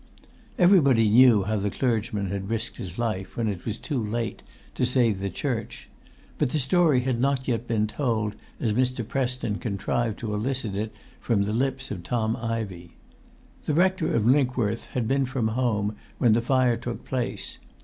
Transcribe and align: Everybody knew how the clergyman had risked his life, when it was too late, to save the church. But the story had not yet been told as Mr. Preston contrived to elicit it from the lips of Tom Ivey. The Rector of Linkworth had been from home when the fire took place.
Everybody 0.57 1.07
knew 1.11 1.43
how 1.43 1.57
the 1.57 1.69
clergyman 1.69 2.31
had 2.31 2.49
risked 2.49 2.77
his 2.77 2.97
life, 2.97 3.37
when 3.37 3.47
it 3.47 3.65
was 3.67 3.77
too 3.77 4.03
late, 4.03 4.41
to 4.73 4.83
save 4.83 5.19
the 5.19 5.29
church. 5.29 5.89
But 6.39 6.49
the 6.49 6.57
story 6.57 7.01
had 7.01 7.21
not 7.21 7.47
yet 7.47 7.67
been 7.67 7.85
told 7.85 8.33
as 8.59 8.73
Mr. 8.73 9.07
Preston 9.07 9.59
contrived 9.59 10.17
to 10.21 10.33
elicit 10.33 10.73
it 10.75 10.91
from 11.19 11.43
the 11.43 11.53
lips 11.53 11.91
of 11.91 12.01
Tom 12.01 12.35
Ivey. 12.35 12.95
The 13.65 13.75
Rector 13.75 14.15
of 14.15 14.25
Linkworth 14.25 14.87
had 14.87 15.07
been 15.07 15.27
from 15.27 15.49
home 15.49 15.95
when 16.17 16.33
the 16.33 16.41
fire 16.41 16.77
took 16.77 17.05
place. 17.05 17.59